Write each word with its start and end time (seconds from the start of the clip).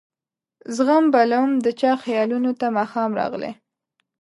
زخم 0.75 1.03
بلوم 1.13 1.49
د 1.65 1.67
چا 1.79 1.91
خیالونو 2.03 2.51
ته 2.59 2.65
ماښام 2.77 3.09
راغلي 3.19 3.51